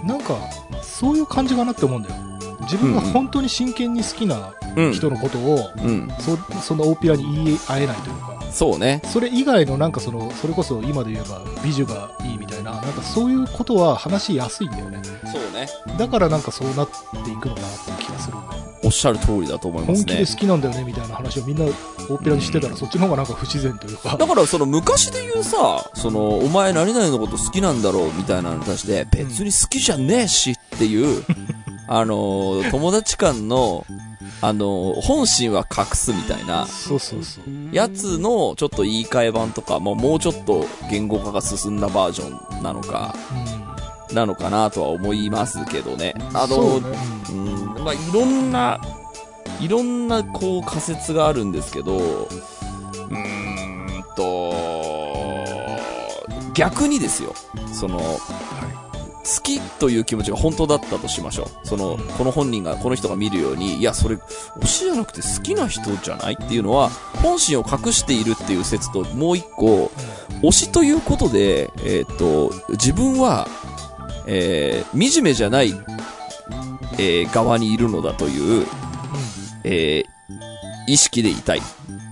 [0.03, 0.35] なんか、
[0.81, 2.38] そういう感じかなって思うんだよ。
[2.61, 4.93] 自分が本当に真剣に好きなうん。
[4.93, 6.07] 人のことを、うん。
[6.19, 9.01] そそんな大っぴらに言い合えないというか、そうね。
[9.05, 15.01] それ以外のなんかその、それこそ今で言えば美女がいいみたいな、なんかそういうことは話しやすいんだよね。
[15.31, 15.67] そうね。
[15.97, 18.69] だからなんかそうなっていくのかなっていう気がするんだよね。
[18.81, 20.25] おっしゃる通りだと思いますね本気で。
[20.25, 21.73] 好きなんだよねみたいな話をみんな大っ
[22.23, 24.15] ぴらにしてたら、そっちの方がなんか不自然というか。
[24.15, 31.23] だからその昔で言うさ、その、お前何々のこと好きなんだろうみたいなのに対して、別に好きじゃねえしっていう、
[31.91, 33.83] あの、友達間の、
[34.41, 37.43] あの、本心は隠すみたいな、そうそうそう。
[37.75, 43.15] やつのちょっと言い換え版とか、もうもうちょっと言語化が進んだバージョンなのか、
[44.11, 46.13] うなのかなとは思いますけどね。
[46.35, 46.49] あん。
[46.51, 46.77] の。
[46.77, 46.79] う
[47.79, 48.79] ん、まあ、いろんな、
[49.59, 54.53] いろんな、こう、仮説があるんですけど、うーんと、
[56.53, 57.33] 逆にですよ、
[57.73, 57.99] その、
[59.19, 61.67] 好きという気持ちが本当だったとしましょう。
[61.67, 64.15] その、この本人が、この人が見るように、いや、それ、
[64.61, 66.37] 推しじゃなくて好きな人じゃない？
[66.41, 66.89] っていうのは、
[67.21, 69.91] 本心を隠しているっていう説と、もう一個、
[70.41, 73.47] 推しということで、えーっと、自分は、
[74.25, 75.73] えー、惨めじゃない、
[76.93, 78.65] えー側にいるのだという、
[79.63, 80.09] えー
[80.87, 81.61] 意識でいたい。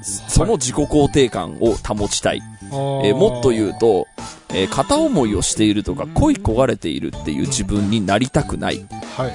[0.04, 2.42] その自己肯定感を保ちたい。
[2.64, 4.08] えーもっと言うと、
[4.54, 8.86] えー片思いをしているとか恋焦がれているっていう自分になりたくない。
[9.16, 9.34] はい。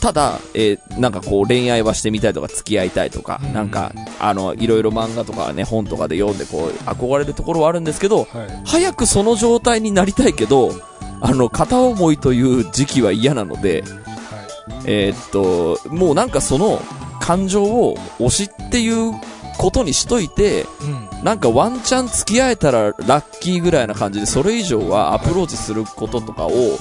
[0.00, 8.26] ただ、えーなんかこう恋愛はしてみたいとか付き合いたいとか、うんなんか、あの、いろいろ漫画とかね、本とかで読んでこう憧れるところはあるんですけど、はい。
[8.64, 10.70] 早くその状態になりたいけど、
[11.20, 14.46] あの、片思いという時期は嫌なので、は
[14.86, 16.80] えーっと、もうなんかその
[17.20, 19.12] 感情を推しっていう
[19.58, 20.62] ことにしといて、い。
[20.62, 21.05] うん。
[21.22, 26.78] なんかワンチャン付き合えたらラッキーぐらいな感じで、それ以上はアプローチすることとかを、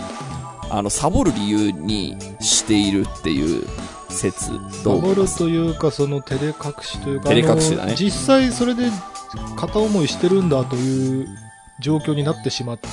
[0.70, 3.66] あの、サボる理由にしているっていう
[4.10, 4.52] 説、
[4.84, 5.44] どう思います？
[5.44, 7.96] 守るというか、その照れ隠しというか、照れ隠しだね。
[7.98, 8.90] 実際それで
[9.56, 11.28] 片思いしてるんだという
[11.80, 12.88] 状況になってしまって、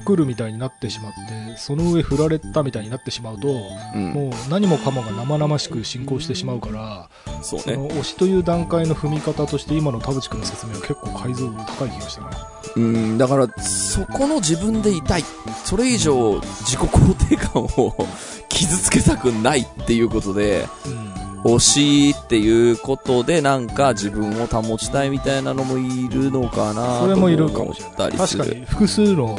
[0.00, 3.48] 告るみたいになってしまって、その上振られたみたいになってしまうと、
[3.94, 4.12] うん。
[4.12, 7.08] もう何もかもが生々しく進行してしまうから、
[7.42, 7.74] そうね。
[7.74, 12.30] その推しという段階の踏み方として今の田淵君の説明は結構解像度高い気がしたな。
[12.76, 15.24] うん、だから、そこの自分でいたい。
[15.64, 18.06] それ以上、自己肯定感を
[18.48, 21.08] 傷つけたくないっていうことで、うん。
[21.44, 28.12] 推しっていうことでなんか自分を保ちたいみたいなのもいるのかなそれもいるかもしれない。
[28.12, 29.38] 確かに複数の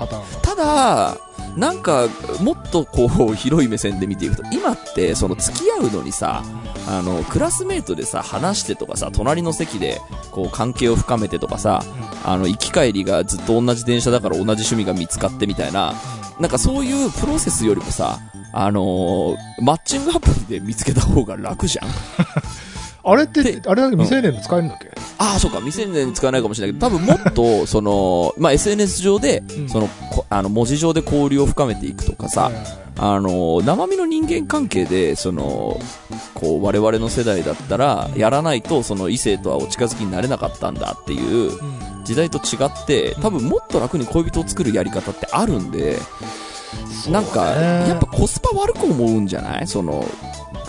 [0.00, 0.38] パターンが。
[0.40, 1.16] ただ、
[1.56, 2.08] なんか、
[2.42, 6.42] もっとこう、広い目線で見ていくと、今って、その付き合うのにさ、
[6.88, 11.82] あの、クラスメートでさ、話してとかさ、隣の席で、こう、関係を深めてとかさ、
[12.24, 15.94] あの、行き帰りがずっと同じ電車だから同じ趣味が見つかってみたいな、
[16.38, 18.18] なんかそういうプロセスよりもさ、
[18.52, 21.88] あのーマッチングアプリで見つけた方が楽じゃん？
[23.02, 26.74] あれってで、あれだけ未成年の使えるんだっけ、ああ、そうか、未成年に使わないかもしれない。
[26.74, 29.68] けど、多分もっと、その、まあ、SNS 上で、うん。
[29.68, 32.50] その、こあの、文字上で交流を深めていくとかさ、
[32.98, 35.80] あの、生身の人間関係で、その、
[36.34, 42.04] こう、我々の世代だったら、やらないと、その異性とはお近づきになれなかったんだっていううん。
[42.04, 45.98] 時代と違って、多分もっと楽に恋人を作るやり方ってあるんで、
[47.10, 49.66] なんか、やっぱコスパ悪く思うんじゃない？
[49.66, 50.04] その、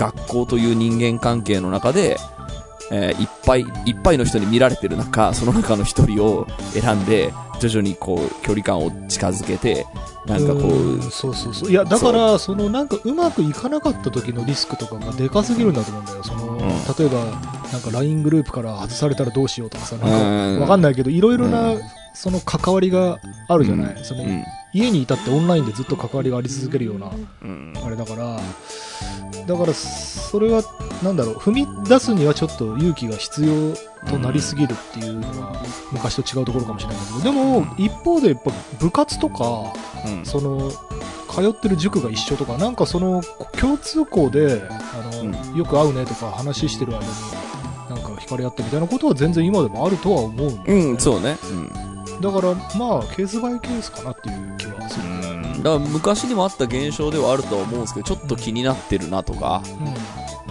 [0.02, 2.18] 学校という人間関係の中で、
[2.92, 9.86] えーいっぱいいっぱいの人に見られてる中、その中の一人を選んで、徐々にこう、距離感を近づけて、
[10.26, 11.72] なんかこう、んそうそうそう。
[11.72, 16.24] いやだからそのなんかうまくいかなかった時のリスクとかがでかすぎるんだと思うんだよ。
[16.24, 16.60] その、ん。
[16.60, 17.26] 例えば
[17.72, 20.56] なんか LINE グループから外されたらどうしようとかさなんうん。
[20.58, 21.76] かわかんないけどいろいろうな
[22.14, 27.12] その関わりがあるじゃない、そのうん、家にいたってオンラインでずっと関わりがあり続けるような
[27.44, 28.40] うん、あれだから
[29.46, 30.64] だからそれは
[31.04, 33.74] なんだろう踏み出すにはちょっと勇気が必要
[34.08, 40.72] となりすぎるっていうのは昔と違うところかもしれないけどでも一方でやっぱ部活とかうん、その
[41.30, 43.22] 通ってる塾が一緒とかなんかその
[43.60, 47.06] 共通項であの、よく会うねとか話してる間に
[47.90, 50.86] なんか惹かれ合ってみたいなことは全然今でもあるとは思うんだよね。
[50.86, 51.38] うん、そうね。
[51.44, 51.91] うん。
[52.22, 59.64] だからまあケースバイケースかなっていう気はする、だから昔にもあった現象ではあるとは思うんですけど、ちょっと気になってるなとか、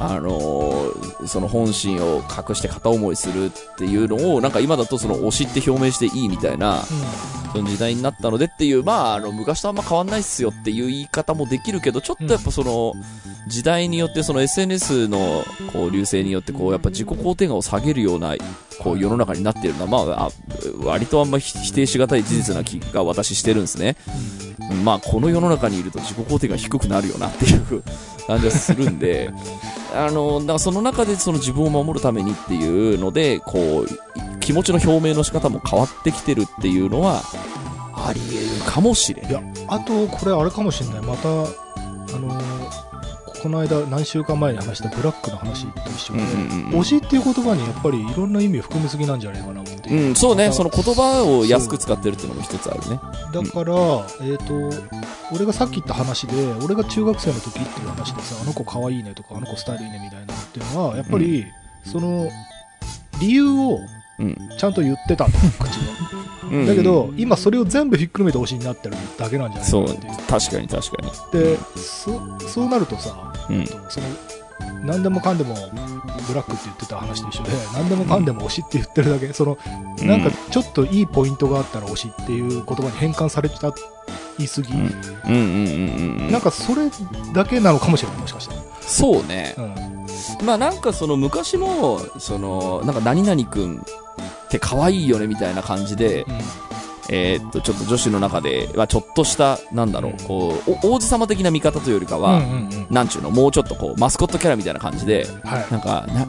[0.00, 6.82] あのーその本心を隠して片思いするっていうのを、なんか今だとその推しって表明していいみたいな、
[7.52, 12.94] その時代になったのでっていう、まあ、あの、昔とあんま変わんないっすよっていう言い方もできるけど、ちょっとやっぱその、
[13.48, 18.34] 時代によってその SNS の、こう、流星によってこう、やっぱ自己肯定感を下げるような、
[18.78, 20.30] こう、世の中になってるのは、まあ、あ
[20.82, 23.96] 割とあんま否否定しがたい事実な気が私してるんですね。
[24.84, 27.82] まあこの世の中にいると自己肯定が低くなるよなっていう
[28.26, 29.30] 感じがするんで、
[29.94, 37.22] あの、だからその中でその自分を守るためにっていうので、こう、気持ちの表明の仕方も変わってきてるっていうのは、
[37.94, 39.26] あり得るかもしれん。
[39.28, 41.00] いや、あと、これあれかもしれない。
[41.02, 41.32] また、あ
[42.18, 42.49] のー
[43.42, 50.08] この間、何週間前に話したブラックの話と一緒で、推しっていう言葉にやっぱりいろんな意味を含みすぎなんじゃないかなっていう。
[50.08, 53.00] うん、そうね、その言葉を安く使ってるっていうのも一つあるね。
[53.32, 53.74] だから、
[54.22, 54.70] えっ、と、
[55.32, 61.46] 俺がさっき言った話で、俺が中学生の時っていう話でさ、あの子可愛いねとか、あの子スタイルいいねみたいなのっていうのは、やっぱり、
[61.84, 62.28] その、
[63.20, 63.80] 理由を
[64.20, 64.36] うん。
[64.56, 65.78] ちゃんと言ってたの、口
[66.50, 66.72] うんで。
[66.72, 70.96] だけど、今それを全部ひっくるめて推しになってるだけなんじゃないかそうなっていう。、確かに確か
[71.32, 71.40] に。
[71.40, 73.66] で、そそうなるとさ、うん。
[73.66, 74.06] その、
[74.84, 75.54] 何でもかんでも
[76.26, 79.58] ブラックって言ってた話と一緒で、何でもかんでも推しって言ってるだけ、その、
[80.00, 83.72] うんなんかちょっといいポイントがあったら推しっていう言葉に変換されちゃ
[84.38, 84.94] いすぎ、うんうんうん
[85.26, 86.30] うんうん。
[86.30, 86.90] なんかそれ
[87.34, 88.60] だけなのかもしれない、もしかしたら。
[88.80, 89.54] そうね。
[89.58, 90.46] うん。
[90.46, 93.84] まあなんかその昔も、その、なんか何々くん
[94.50, 96.26] って可愛いよねみたいな感じで、
[97.08, 102.86] えーっと、ちょっと女子の中で、まあちょっとした、なんだろう、こう、お王子様的な見方というよりかは、うんうんうん。
[102.90, 105.66] なんちゅうの、もうちょっとこう、マスコットキャラみたいな感じで、はい。
[105.70, 106.26] なんか、な、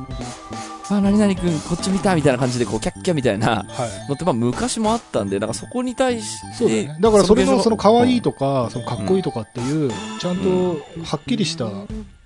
[0.90, 4.10] あ、何々くんこっち見たみたいな感じで、こう、キャッキャみたいなはい。
[4.10, 6.98] のって、まあ昔もあったんで、なんかそこに対して、そうだね。
[7.00, 11.66] だからそれの、その可愛いと、とか、そのかっこいいとかっていう、ちゃんとはっきりした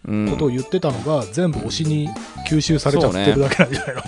[0.05, 2.09] こうんとを言ってたのが、全部推しに
[2.47, 4.01] 吸収されちゃってるだけなんじゃないの？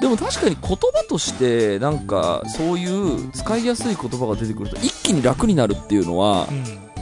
[0.00, 0.76] でも確かに言葉
[1.08, 6.48] として、なんか、そういう使いやすい言葉が出てくると、一気に楽になるっていうのは、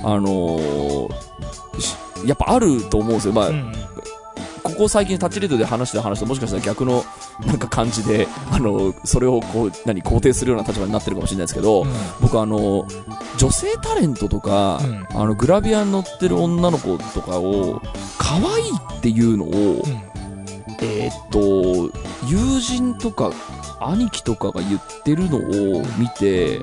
[0.05, 1.95] あのーし
[2.27, 3.33] やっぱあると思うんですよ。
[3.35, 3.57] まあ、うん。
[3.57, 3.73] うん。
[4.63, 7.05] ここ最近タッチレードで話してた話ともしかしたら逆の
[7.45, 11.89] なんか感じで、あの、それをこう、何、肯定するような立場になってるかもしれないですけど、うん。
[12.21, 12.87] 僕あの、
[13.37, 15.07] 女性タレントとか、うん。
[15.11, 17.83] あの、グラビアに乗ってる女の子とかを、
[18.19, 18.45] 可愛い
[18.99, 20.17] っていうのを、うん。
[20.81, 21.91] えーっと、
[22.27, 23.33] 友人とか、
[23.81, 26.61] 兄貴とかが言ってるのを見て、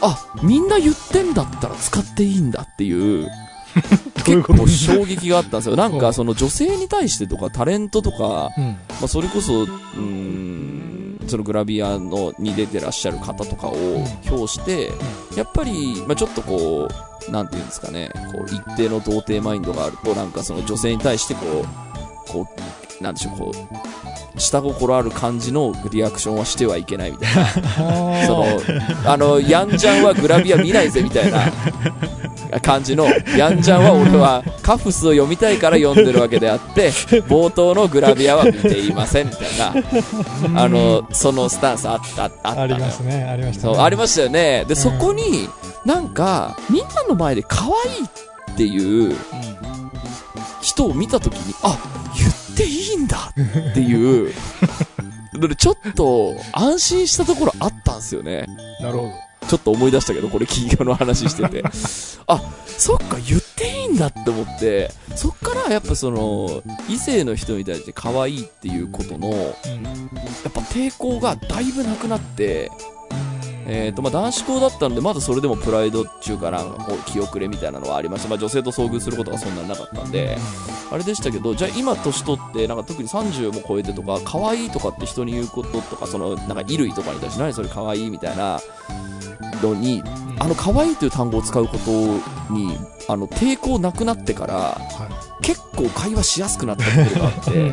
[0.00, 3.28] あ、みんな言ってんだったら使っていいんだっていう、
[4.36, 5.76] 結構衝撃があったんですよ。
[5.76, 8.64] なんうんかその女性に対してとかタレントとか、うん。
[8.64, 14.90] まあ、それこそ、うーん、そのグラビアのに出てらっしゃる方とかを表して、
[15.36, 16.88] やっぱり、まあ、ちょっとこ
[17.28, 22.48] う、なんていうんですかね、こう、一定の童貞マインドがあると、なんかその女性に対してこう、こ
[23.00, 27.46] う、なんでしょう、こう、下心ある感じのリアクションはしてはいけないみたいな。
[28.26, 28.46] その、
[29.04, 31.40] あの、ヤンジャンはグラビア見ないぜみたいな
[32.58, 36.90] 感じの、ヤンジャンは俺はカフスを読みたいから読んでるわけであって、
[37.28, 43.82] 冒頭のグラビアは見ていませんみたいな、あの、そのスタンスあった、あったありますね、ありましたそう、ね。
[43.82, 44.64] ありましたよね。
[44.66, 45.48] で、そこに、
[45.84, 49.16] なんか、みんなの前で可愛いっていう
[50.60, 51.78] 人を見たときに、あ、
[52.16, 53.32] 言っていいんだ
[53.70, 54.32] っていう、
[55.48, 58.46] でちょっと安心したところあったんですよね。
[58.80, 59.29] なるほど。
[59.50, 61.64] ちょっと思い出したけど、これ企業の話してて。
[62.28, 62.40] あ、
[62.78, 69.48] そっか、言っていいんだって思って、そっからやっぱその、異性の人に対して可愛いっていうことの、やうん。
[69.48, 69.52] っ
[70.54, 72.70] ぱ抵抗がだいぶなくなって、
[73.66, 80.38] えーとまあ、男子校だったので、まだそれでもプライドっていうかなんかこう気遅れみたいなのはありました、まあ、女性と遭遇することがそんなになかったんで、
[80.90, 88.60] あれでしたけど、じゃあ今年取って、なんか特に30も超えてとか、可愛いとかって人に言うこととか、そのなんか衣類とかに対して、何それ可愛いみたいな
[89.62, 90.02] のに、
[90.38, 91.90] あの可愛いという単語を使うこと
[92.52, 92.76] に、
[93.08, 97.70] あの抵抗なくなってから、は結構会話しやすくなったっていうのがあって。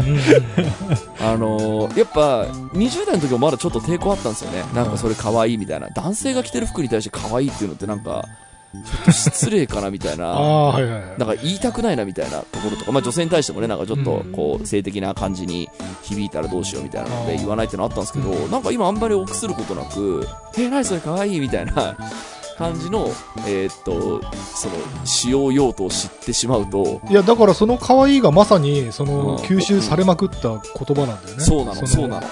[1.20, 4.64] あのーやっぱ、20代の時もまだちょっと抵抗あったんですよね。
[4.74, 5.90] なんかそれ可愛いみたいな。
[5.90, 8.26] 男性が着てる服に対して可愛いっていうのってなんか、
[8.74, 10.26] ちょっと失礼かなみたいあな。
[10.38, 11.04] あ、はいはいはい。
[11.18, 15.70] なんか言いたくないなみたいなところとか、まあ女性に対してもね、なんかちょっとうんこう、性的な感じに
[16.04, 20.28] 響いたらどうしようみたいなので言わないっていうのあったんですけど、うなんか今あんまり臆することなく、
[20.58, 21.96] え、何それ可愛いみたいな
[22.58, 23.08] 感じの、
[23.48, 24.22] えーっと、
[24.56, 31.44] その、使用用途を知ってしまうと、いや、だからその可愛いがまさに、その、うん吸収されまくった言葉なんだよね。
[31.44, 32.28] そうなの、そうなの。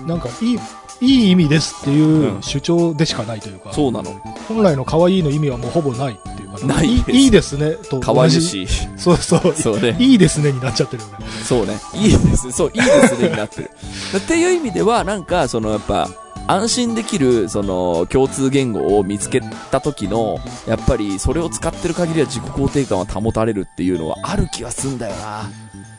[0.00, 0.06] の。
[0.06, 0.58] なんか、いい、
[1.00, 4.12] いい意味ですっていううん主張でしかないというか、そうなの。
[4.48, 8.00] 本来の可愛いの意味はもうほぼないっていうか ないですいいいですね、と。
[8.00, 8.30] 可愛い。
[8.30, 8.66] し。
[8.96, 9.54] そうそう。
[9.54, 9.96] そうね。
[9.98, 11.26] いいですねになっちゃってるよね。
[11.44, 11.78] そうね。
[11.94, 12.50] いいです。
[12.52, 13.70] そう、いいですねになってる。
[14.16, 16.08] っていう意味では、なんか、そのやっぱ、
[16.46, 25.50] 安心できる、その、共通言語を見つけた時の、やっぱり、それを使ってる限りは自己肯定感は保たれるっていうのはある気がすんだよな。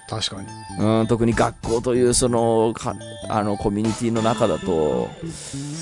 [0.10, 0.48] 確かに。
[0.80, 2.96] うん、特に学校という、その、か、
[3.28, 5.10] あの、コミュニティの中だと、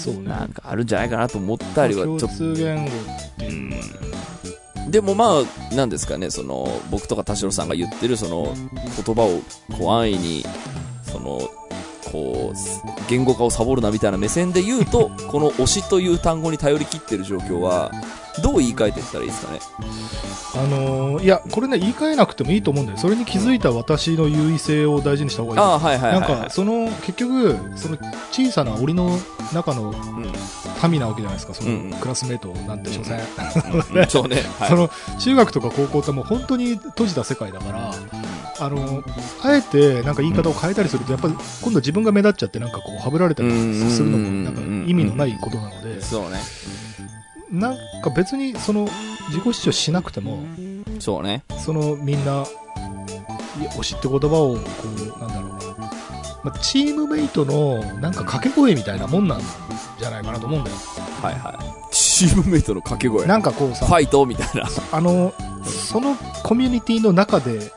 [0.03, 0.23] そうね。
[0.23, 2.93] なんかあるんじゃないかなと思ったりは、ちょっと、共通言語う。
[4.89, 5.41] でもま
[5.71, 8.55] あ、なんですかね、その、僕とか田代さんが言ってる、その、
[9.05, 9.41] 言葉を、
[9.77, 10.43] こう、安易に、
[13.09, 17.91] 言語化をサボるなみたいな目線で言うと、 この推しという単語に頼り切ってる状況は、
[18.43, 19.59] どう言い換えていったらいいですかね？
[20.55, 22.97] あのーいや、これね、言い換えなくてもいいと思うんだよ。
[22.97, 25.59] それに気づいた私の優位性を大事にした方がいい。
[25.59, 26.29] ああ、はいはいはい、はい。
[26.29, 27.97] なんか、その、結局、その
[28.31, 29.17] 小さな檻の
[29.53, 30.31] 中のうん
[30.91, 33.19] 民なわけじゃないですか、そのクラスメートなんて所詮。
[33.19, 34.43] うん そうね。
[34.59, 34.69] はい。
[34.69, 37.93] その、中学とか高校ってもう本当に閉じた世界だから、
[38.59, 39.03] あの、
[39.43, 43.49] あえてなんか言い方を変えたりすると、やっぱり今度自分が目立っちゃってなんかこう、はぶられたり
[43.89, 46.39] するのも、なんか意味のないことなので、そうね。
[47.51, 48.87] なんか別にその、
[49.29, 50.43] 自己主張しなくても、
[50.99, 51.43] そうね。
[51.63, 52.45] そのみんな、
[53.77, 54.61] 推しって言葉を、こ
[55.17, 55.44] う、なんだろうな、
[56.45, 59.41] まあ、チームメイトのなんか掛け声みたいなもんなん
[59.97, 60.75] じゃないかなと思うんだよ。
[61.19, 61.91] はいはい。
[61.91, 63.25] チームメイトの掛け声。
[63.25, 64.69] なんかこうさフ、ァイトみたいな。
[64.91, 67.71] あの、そのコミュニティの中で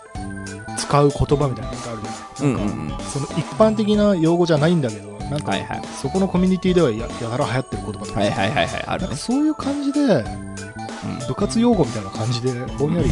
[0.76, 2.02] 使う言葉みたいなのがある
[2.36, 2.56] じゃない。
[2.56, 2.98] なんか、うんうんうん。
[3.04, 8.84] その一般的な用語じゃないんだけど、なんか、はいはいそこのコミュニティではややたら流行ってる言葉とか、はいはいはいはい。
[8.86, 9.16] あるねなんか。
[9.16, 10.24] そういう感じで、
[11.26, 13.08] 部活用語みたいな感じで、ぼんやり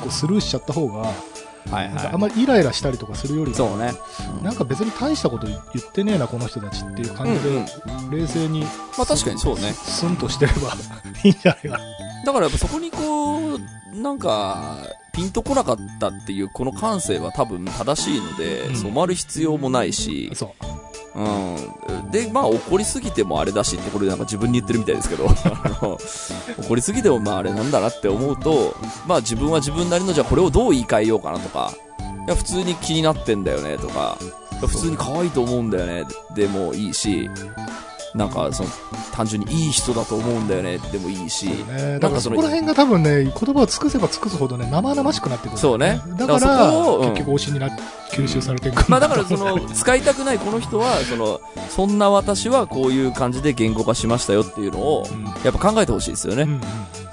[0.00, 1.10] こうスルーしちゃった方が、
[1.70, 3.54] はいなんかあんはまりイライラしたりとかするよりい。
[3.54, 3.92] は、そうね。
[4.42, 8.68] なんか別に大したこと言ってねえな、この人たちっていう感じうんうんで、冷静に、ま
[9.04, 9.72] あ確かにそうね。
[9.72, 10.74] スンとしてれば
[11.24, 11.84] いいんじゃないかな。
[12.24, 13.60] だからやっぱそこにこう、
[14.00, 14.78] なんか、
[15.12, 20.54] ピンとこなかったっていうこの感性は多分正しいので、うん染まる必要もないし、そ
[21.14, 21.20] う。
[21.20, 22.10] うん。
[22.10, 25.34] で、まあ怒りすぎてもあれだしってこれなんか自分に言ってるみたいですけど、あ
[25.82, 25.98] の
[26.64, 28.74] 怒りすぎてもまああれなんだなって思うと、
[29.06, 31.72] まあ自分は自分なりのじゃあこれをどう言い換えようかなとか、
[32.26, 34.18] いや普通に気になってんだよねとか、
[34.60, 37.30] 普通に可愛いと思うんだよねでもいいし、
[38.14, 38.68] なんかその
[39.12, 40.78] 単純にいい人だと思うんだよね。
[40.78, 46.00] でもいいし、ね、だからそこら辺が多分ね、言葉を尽くせば尽くすほどね、生々しくなってくる、そうね。
[46.16, 47.68] だから、結局推しにな、
[48.12, 48.86] 吸収されていく。
[48.86, 55.24] んまあだからそうの、使いたくないこの人は、その、そんな私はこういう感じで言語化しましたよっていうのを、うん。
[55.24, 56.44] やっぱ考えてほしいですよね。
[56.44, 56.60] うんうん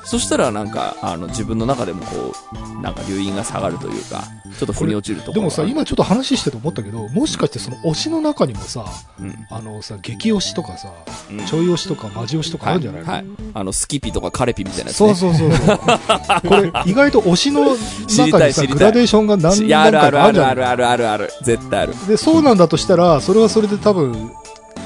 [0.03, 4.23] そしたらなんか、あの、自分の中でもこう、なんか流飲が下がるというか、
[4.57, 8.85] ちょっと腑に落ちるとでもさ、今ちょっと話してて思ったけど、もしかしてその推しの中にもさ、
[9.19, 10.90] うん、あのさ、激推しとかさ、
[11.31, 13.51] うんちょい推しとかマジ推しとかあはいるんじゃないの、はい。
[13.53, 15.15] あの、スキピとかカレピみたいなやつ、ね。
[15.15, 15.77] そうそうそうそう。
[16.47, 17.75] これ、意外と推しの
[18.07, 20.51] 中にさ、グラデーションが何いや、あ何回るあるかあるんじゃない？
[20.51, 21.33] あるあるあるあるある。
[21.43, 21.93] 絶対ある。
[22.07, 24.31] で、そうなんだとしたら、それはそれで多分、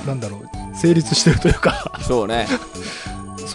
[0.05, 2.47] なんだろう、成立してるというか、そうね。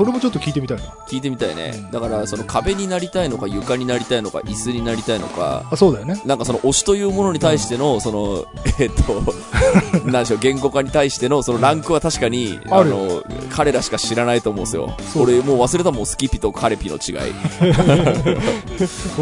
[0.01, 0.85] それもちょっと聞いてみたいな。
[1.07, 1.91] 聞いてみたいねうん。
[1.91, 6.23] だから、その壁になりたいのか、床になりたいのか、椅子になりたいのか、あ、そうだよね。
[6.25, 8.47] なんかその推しというものに対しての、その、
[8.79, 9.23] えっと、
[10.11, 14.97] なんでしょう、言語化に対しての、そのランクは確かに、あるあの、彼らしか知らないと思うんですよ。
[15.17, 17.33] 俺もう忘れたもん、スキピとカレピの違 い。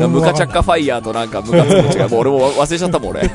[0.07, 2.09] ムカチャッカファイヤーとなんかムカツの違い。
[2.14, 3.29] もう俺も忘れちゃったもん、俺。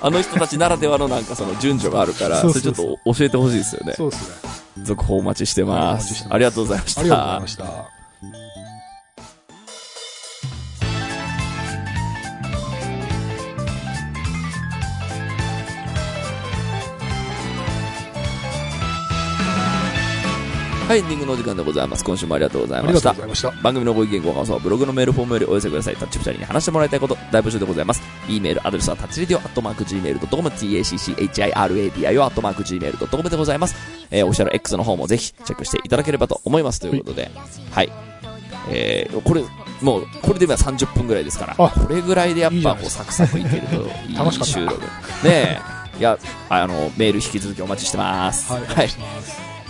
[0.00, 3.94] あの人たちならではのなんかその順序があるから、そうそうそうそれちょっと教えてほしいですよね。
[3.96, 4.57] そうですね。
[4.84, 6.26] 続報お待ちしてますす。
[6.30, 7.00] ありがとうございました。
[7.00, 7.98] ありがとうございました。
[20.88, 22.02] はい、エンディングのお時間でございます。
[22.02, 23.50] 今週もありがとうございましたした。
[23.62, 25.96] 番組のご意見ご感想はブログのメールフォームよりお寄せください。
[25.96, 28.00] タッチ二人に話してもらいたいこと、大募集でございます。
[28.28, 33.74] E メールアドレスはタッチレディオアットマーク Gmail.com、tacchiradio アットマーク Gmail.com でございます。
[34.10, 36.80] えー、オフィシャル X の方もぜひチェックしていただければと思います。
[36.80, 37.30] ということで、
[37.70, 37.92] はい。
[38.70, 39.42] えー、これ、
[39.80, 43.76] もう、これで今30分ぐらいですから、あこれぐらいでやっぱこうサクサクいけると
[44.08, 44.80] いい 楽しかった収録。
[44.80, 44.88] ね
[45.24, 45.60] え。
[45.98, 48.52] いや、あの、メール引き続きお待ちしてます。
[48.52, 48.88] はい、お願い。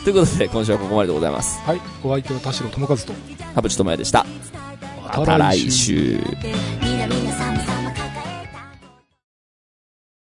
[0.05, 1.61] ということで、今週はここまででございます。
[1.64, 3.12] はい、お相手は田代智和と、
[3.55, 4.27] 田淵智也でした。
[5.16, 6.21] また来週。「